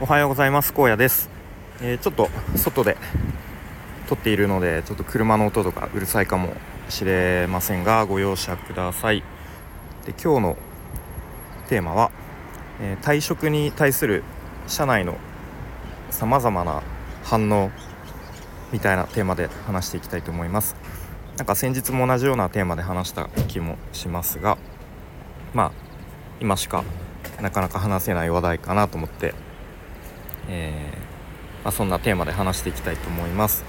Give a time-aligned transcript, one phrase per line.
[0.00, 0.72] おはようございます。
[0.76, 1.28] 荒野です、
[1.82, 2.96] えー、ちょっと外で
[4.08, 6.50] 撮っているのでちょっと車の音とかうるさいかも
[6.88, 9.24] しれませんがご容赦ください。
[10.06, 10.56] で今日の
[11.68, 12.12] テーマは、
[12.80, 14.22] えー、退職に対する
[14.68, 15.16] 社内の
[16.10, 16.84] さまざまな
[17.24, 17.72] 反応
[18.70, 20.76] みたいなテーマで話していきたいと思います。
[21.38, 24.58] なんか先日も同じようなテーマで話した気もしますが
[25.54, 25.72] まあ
[26.38, 26.84] 今しか
[27.40, 29.34] なかなか話せない話題かなと思って
[30.48, 33.64] えー、まあ、そんなテーマで話していきたいと思います。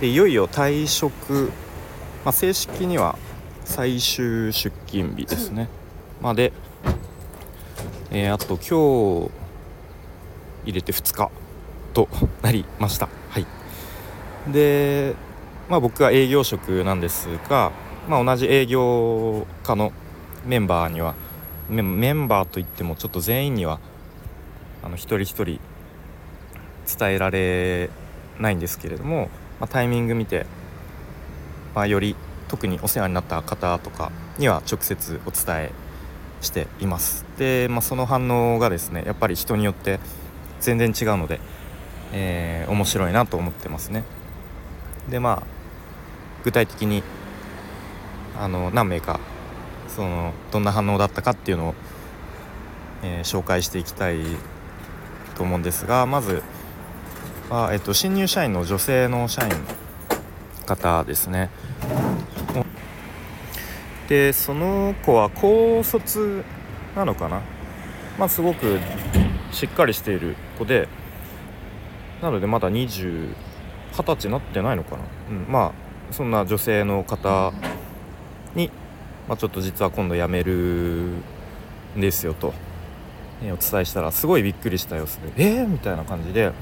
[0.00, 1.50] でいよいよ退職、
[2.24, 3.18] まあ、正式には
[3.64, 5.68] 最終出勤日ですね。
[6.20, 6.52] まで、
[8.10, 9.30] えー、あと今日
[10.64, 11.30] 入れて2日
[11.94, 12.08] と
[12.42, 13.08] なりました。
[13.30, 13.46] はい。
[14.52, 15.14] で
[15.68, 17.72] まあ僕は営業職なんですが、
[18.08, 19.92] まあ、同じ営業課の
[20.46, 21.14] メンバーには
[21.68, 23.80] メンバーといってもちょっと全員には
[24.82, 25.60] あの一人一人
[26.88, 27.90] 伝えられ
[28.40, 29.28] ないんですけれども、
[29.60, 30.46] まあ、タイミング見て、
[31.74, 32.16] まあ、より
[32.48, 35.72] 特にお世話になった方とかには直接お伝え
[36.40, 37.24] しています。
[37.36, 40.00] で、まあ、その反応がですねやっぱり人によって
[40.60, 41.40] 全然違うので、
[42.12, 44.04] えー、面白いなと思ってますね。
[45.10, 45.58] でまあ
[46.44, 47.02] 具体的に
[48.38, 49.20] あの何名か
[49.88, 51.74] そのどんな反応だったかっていうのを、
[53.02, 54.18] えー、紹介していきたい
[55.36, 56.42] と思うんですがまず
[57.50, 59.52] は、えっと、新入社員の女性の社員
[60.66, 61.50] 方ですね。
[64.08, 66.44] でその子は高卒
[66.96, 67.42] なのかな？
[68.18, 68.78] まあすごく
[69.52, 70.88] しっかりしている子で
[72.22, 73.34] なのでまだ20
[73.92, 75.74] 20歳になってないのかな、うん、ま
[76.10, 77.52] あそんな女性の方
[78.54, 78.70] に、
[79.28, 80.52] まあ、ちょっと実は今度辞める
[81.96, 82.54] んですよと、
[83.42, 86.52] ね、お伝えしたらすごいびっくりした様子でえー、みたいな感じで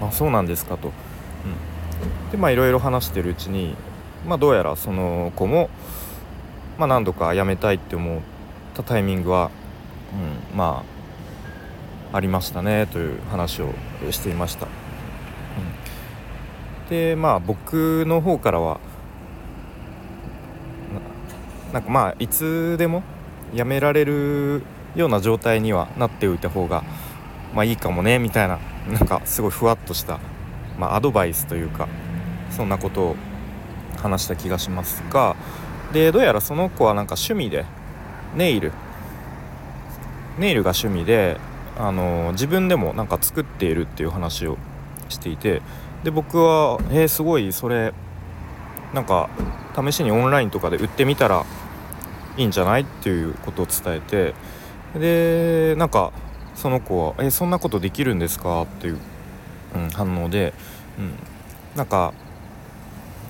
[0.00, 0.90] あそうなんですかと、う
[2.28, 3.74] ん、でまあいろいろ話してるうちに
[4.26, 5.70] まあどうやらその子も、
[6.78, 8.20] まあ、何度か辞めたいって思っ
[8.74, 9.50] たタイミングは、
[10.52, 10.84] うん、ま
[12.12, 13.72] あありましたねという話を
[14.10, 14.68] していました、う
[16.86, 18.80] ん、でまあ僕の方からは
[21.72, 23.02] なんかまあいつでも
[23.54, 24.62] 辞められる
[24.96, 26.82] ような状態にはなっておいた方が
[27.54, 30.18] まあいいかもねみたいななんかすごいふわっとした、
[30.78, 31.88] まあ、アドバイスというか
[32.50, 33.16] そんなことを
[33.98, 35.36] 話した気がしますが
[35.92, 37.64] でどうやらその子はなんか趣味で
[38.34, 38.72] ネイル
[40.38, 41.38] ネイルが趣味で
[41.78, 44.56] あの自分でもなんか作っているっていう話を
[45.08, 45.62] していて
[46.04, 47.92] で僕は「えー、すごいそれ
[48.94, 49.28] なんか
[49.74, 51.44] 試しにオンラインとかで売ってみたら
[52.36, 54.34] いいんじゃない?」っていうことを伝えて
[54.98, 56.12] でなんか
[56.60, 58.98] その子は「えそんなことできるんですか?」っていう、
[59.74, 60.52] うん、反応で、
[60.98, 61.14] うん、
[61.74, 62.12] なんか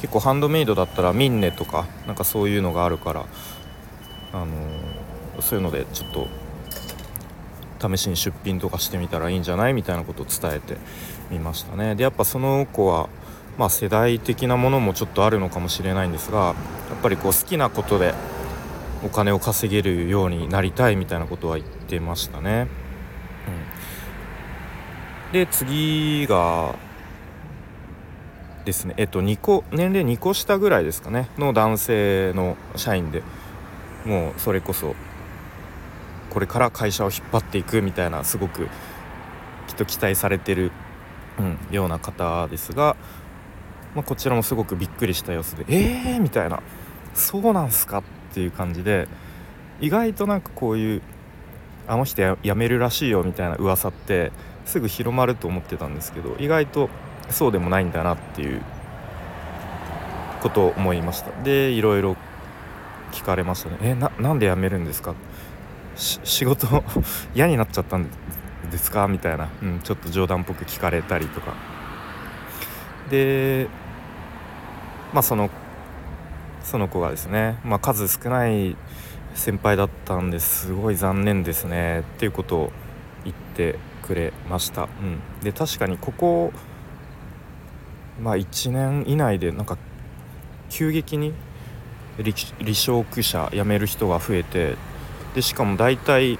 [0.00, 3.24] 結構ハンドメイドだったらミンネとかなんかそういうのがあるから、
[4.32, 6.10] あのー、そういうのでちょっ
[7.78, 9.74] と試しに出品とかしてみたらいいんじゃない？
[9.74, 10.76] みたいなことを伝えて
[11.30, 13.08] みましたねでやっぱその子は
[13.58, 16.54] まあ世代的なものもちょっとあるのかもしれないんですがやっ
[17.02, 18.14] ぱりこう好きなことで
[19.04, 22.81] お金を稼げるようになりたいみたいなことは言ってましたね。
[25.32, 26.74] で次が
[28.64, 33.22] ですねえっと2個年齢2個下ぐらいですかねの男性の社員で
[34.04, 34.94] もうそれこそ
[36.30, 38.68] これから会社を引っ張っていくみたいなすごく
[39.68, 40.70] きっと期待されてる、
[41.38, 42.96] うん、ような方ですが、
[43.94, 46.62] まあ、こちらもすごくびっくりした様子で「えー!」みたいな
[47.14, 48.02] 「そうなんすか?」っ
[48.34, 49.08] ていう感じで
[49.80, 51.02] 意外となんかこういう
[51.92, 54.32] 「あの人辞めるらしいよ」みたいな噂って
[54.64, 56.88] すぐ広まると思ってたんですけど意外と
[57.28, 58.62] そうでもないんだなっていう
[60.40, 61.30] ことを思いました。
[61.42, 62.16] でいろいろ
[63.12, 65.14] 聞かれましたね「えななんで辞めるんですか?」
[65.94, 66.82] 仕事
[67.36, 68.06] 嫌になっちゃったん
[68.70, 69.06] ですか？
[69.06, 71.52] みたいな、うん、ちょっと冗談っぽく聞かれたりとか。
[73.10, 73.66] で
[75.12, 75.50] まあその
[76.62, 78.76] その子がですね、まあ、数少ない
[79.34, 80.72] 先輩だったんです。
[80.72, 82.00] ごい残念ですね。
[82.00, 82.72] っていうことを
[83.24, 86.52] 言ってくれました、うん、で確かにここ
[88.20, 89.78] まあ1年以内でなんか
[90.68, 91.32] 急激に
[92.18, 94.76] 離職者辞める人が増えて
[95.34, 96.38] でしかも大体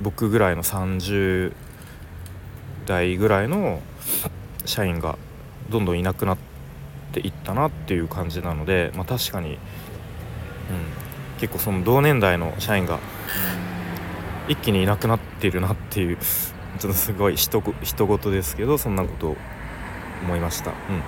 [0.00, 1.52] 僕ぐらいの30
[2.86, 3.80] 代ぐらいの
[4.64, 5.16] 社員が
[5.70, 6.38] どんどんいなくなっ
[7.12, 9.58] ていったなっていう感じなので、まあ、確かに、
[11.42, 13.00] 結構その同年代の社員が
[14.46, 16.16] 一気にいなくなっているなっていう
[16.78, 19.36] ちょっとすごいひと事ですけどそんなことを
[20.22, 21.02] 思いました、うん、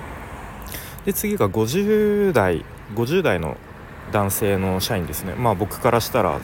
[1.05, 2.65] で次が50代
[2.95, 3.55] 50代の
[4.11, 5.35] 男性の社員ですね。
[5.35, 6.41] まあ僕からしたら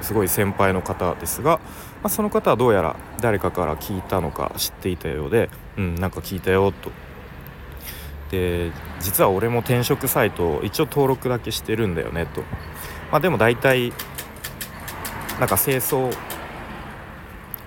[0.00, 1.60] すごい先輩の方ですが、ま
[2.04, 6.92] あ、その方はどうやら誰かから聞いたのか知っていたようでうんなんか聞いたよと。
[8.30, 8.70] で
[9.00, 12.44] 実は俺も転職サイト一応登録だけしてるんだよねと。
[13.10, 13.92] まあでも大体
[15.38, 16.14] なんか清掃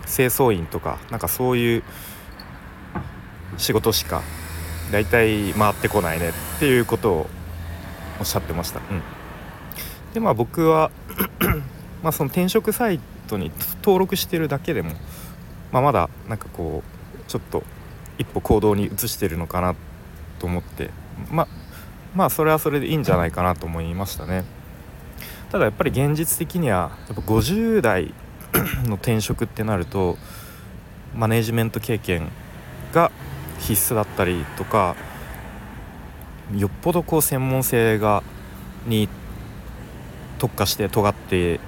[0.06, 1.84] 清掃員とかなんかそういう
[3.58, 4.22] 仕事しか
[4.92, 7.28] 大体回ってこないねっていうことを
[8.20, 8.80] おっしゃってました。
[8.80, 9.02] うん、
[10.14, 10.92] でまあ僕は
[12.02, 13.52] まあその転職サイトに
[13.84, 14.92] 登録してるだけでも、
[15.72, 17.64] まあ、まだなんかこうちょっと
[18.18, 19.76] 一歩行動に移してるのかな
[20.40, 20.90] と思って
[21.30, 21.48] まあ
[22.16, 24.44] まあそれはそれでいいんじゃないかなと思いましたね。
[25.52, 28.14] ただやっぱり現実的にはやっぱ50代
[28.86, 30.18] の転職ってなると
[31.16, 32.30] マネジメント経験
[32.94, 33.12] が
[33.60, 34.96] 必須だったりとか
[36.56, 38.24] よっぽどこう専門性が
[38.86, 39.10] に
[40.38, 41.60] 特化して尖って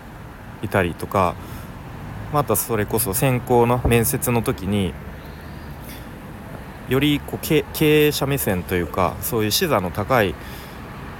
[0.61, 1.35] いたりとか
[2.33, 4.93] またそれこそ選考の面接の時に
[6.87, 7.63] よりこう経
[8.07, 10.35] 営者目線というかそういう視座の高い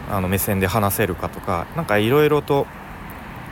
[0.10, 2.66] あの目線で話せるかとか何かいろいろと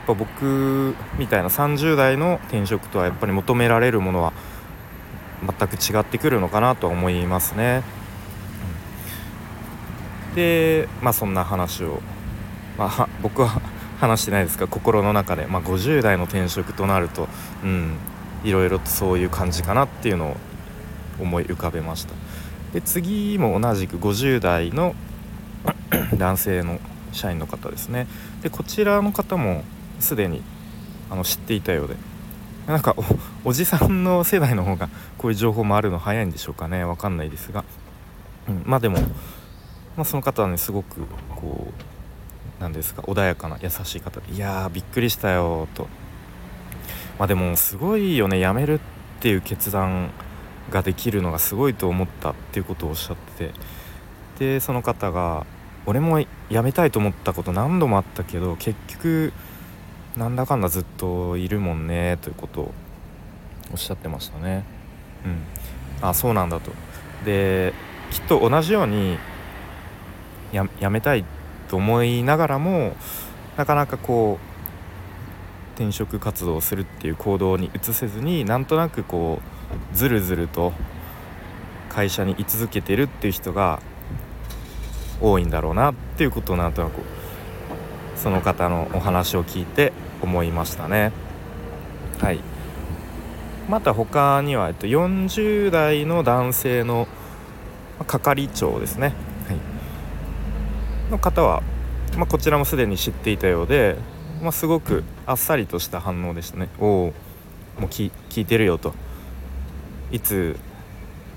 [0.08, 4.32] ぱ僕みたいな30代の転職とはやっぱり求められるものは
[5.42, 7.82] 全く違ってくるのかなとは思いますね。
[10.34, 12.00] でまあそんな話を、
[12.78, 13.60] まあ、僕は
[14.00, 17.28] 話してないですが心の中で、まあ、50代の転職となると、
[17.64, 17.96] うん、
[18.44, 20.36] いろいろとそういう感じかなっていうのを
[21.20, 22.14] 思い浮かべました。
[22.72, 24.94] で次も同じく50代の
[26.16, 26.80] 男性の
[27.12, 28.06] 社員の方ですね。
[28.42, 29.64] でこちらの方も
[30.00, 30.42] すでに
[31.10, 31.96] あの知っていたようで。
[32.68, 32.94] なんか
[33.46, 36.84] おじさんの世代の方がこういう情報もあるの早いんでしょうかね。
[36.84, 37.64] 分かんないですが、
[38.46, 38.98] うん、まあでも、
[39.96, 41.00] まあ、その方はねすごく
[41.34, 41.72] こ
[42.58, 45.88] うなんですか穏やかな優しい方で「いやーびっくりしたよ」と。
[47.18, 48.80] まあでもすごいよね辞めるっ
[49.20, 50.10] ていう決断
[50.70, 53.54] ができるのがすごいと思ったっていうことをおっしゃってて。
[54.38, 55.46] でその方が
[55.86, 56.26] 「俺も辞
[56.62, 59.32] めたいと思ったこと何度もあったけど結局
[60.16, 62.74] なんだかんだずっといるもんねということを
[63.72, 64.64] おっしゃってましたね。
[65.24, 66.72] うん、あそうなんだと。
[67.24, 67.72] で
[68.10, 69.18] きっと同じように
[70.52, 71.24] やめたい
[71.68, 72.96] と思いながらも
[73.56, 79.40] なかなかこう転職活動をするっていう行動に移せずになんとなくこ
[79.92, 80.72] うずるずると
[81.88, 83.80] 会社に居続けてるっていう人が
[85.20, 87.00] 多いんだろうなっていうことをなんとなく
[88.16, 89.92] その方のお話を聞いて
[90.22, 91.12] 思いましたね。
[92.20, 92.40] はい。
[93.68, 97.06] また他には、えっと、40代の男性の
[98.06, 99.08] 係長ですね、
[99.46, 99.54] は
[101.08, 101.62] い、の方は、
[102.16, 103.96] まあ、こちらもすでに知っていたようで、
[104.40, 106.68] まあ、すごくあっさりとした反応でしたね。
[106.80, 106.88] おお
[107.78, 108.94] もう聞いてるよと。
[110.10, 110.56] いつ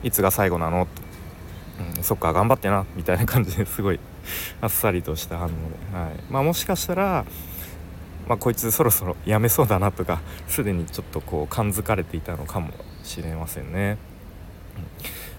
[0.01, 1.01] いつが最後なのと、
[1.97, 3.99] うん、そっか頑張ってなみたいな感じですごい
[4.61, 5.55] あっさりとした反応で、
[5.97, 7.25] はいまあ、もしかしたら
[8.27, 12.69] まあ、こいつそろそろやめそうだなとかすでにちょっとこう感づかれていたのかも
[13.03, 13.97] しれませんね。
[14.77, 14.89] うんま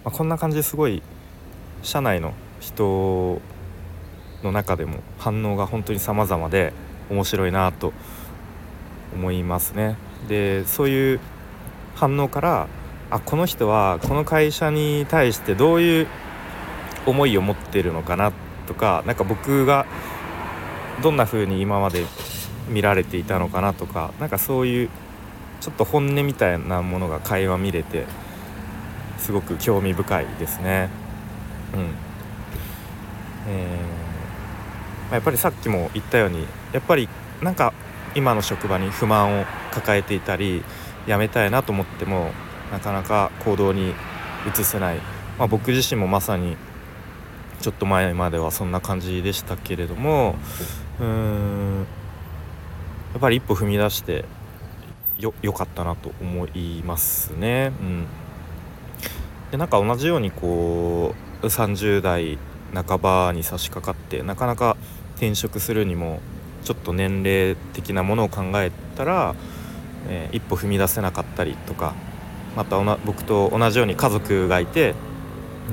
[0.06, 1.02] あ、こんな感じですごい
[1.82, 3.40] 社内の人
[4.42, 6.72] の中でも反応が本当に様々で
[7.08, 7.92] 面白いなと
[9.14, 9.96] 思いますね。
[10.28, 11.20] でそういう
[11.94, 12.68] 反応から
[13.10, 16.06] あこの人はこの会社に対してどういう
[17.06, 18.32] 思いを持ってるのかな
[18.66, 19.86] とか何か僕が
[21.02, 22.04] どんな風に今まで
[22.68, 24.90] 見られていたのかなとかなんかそういう
[25.60, 28.06] ちょっと本音みたいなものが会話見れて
[29.18, 30.88] すごく興味深いですね。
[31.74, 32.12] うん
[33.46, 37.08] えー、やっぱりさっきも言ったようにやっぱり
[37.40, 37.72] なんか
[38.14, 40.62] 今の職場に不満を抱えていたり
[41.06, 42.30] 辞めたいなと思っても
[42.70, 43.94] なかなか行動に
[44.46, 44.96] 移せない、
[45.38, 46.56] まあ、僕自身もまさに
[47.62, 50.34] ちょっと前まではそんな感じでしたけれども
[51.00, 51.86] うん
[53.12, 54.24] やっぱり一歩踏み出して
[55.18, 57.72] よよかったなと思いますね。
[57.80, 58.06] うん、
[59.52, 62.36] でなんか同じようにこう30代
[62.74, 64.76] 半ばに差し掛かってなかなか
[65.14, 66.20] 転職するにも
[66.64, 69.36] ちょっと年齢的なものを考えたら、
[70.08, 71.94] えー、一歩踏み出せなかったりとか
[72.56, 74.94] また僕と同じように家族がいて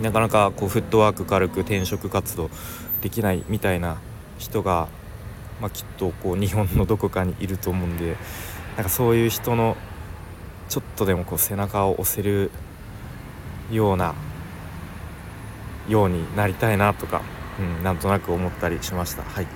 [0.01, 2.49] なかなかこうフットワーク軽く転職活動
[3.01, 3.97] できないみたいな
[4.37, 4.87] 人が
[5.61, 8.15] まあ、きっとこう日本のどこかにいると思うんで
[8.75, 9.75] なんかそういう人の
[10.69, 12.51] ちょっとでもこう背中を押せる
[13.71, 14.15] ような
[15.87, 17.21] ようになりたいなとか、
[17.59, 19.23] うん、なんとなく思ったりしました。
[19.23, 19.47] はい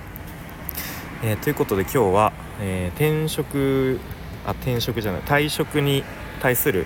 [1.24, 4.00] えー、ということで今日は、えー、転職
[4.46, 6.04] あ転職じゃない退職に
[6.42, 6.86] 対する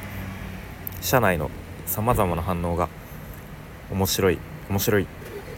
[1.01, 1.49] 社内の
[1.85, 2.89] さまざまな反応が
[3.91, 4.37] 面白い
[4.69, 5.07] 面白い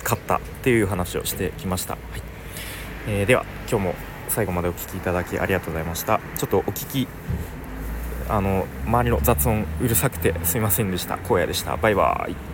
[0.04, 2.22] かったっていう話をしてきました、はい。
[3.08, 3.96] えー、では今日も
[4.28, 6.20] 最後までお聴きいただきありがとうございました。
[6.38, 7.08] ちょっとお聞き
[8.30, 11.16] あの周りの雑音うるさくてすいませんでした。
[11.16, 11.78] 荒野でした。
[11.78, 12.49] バイバーイ。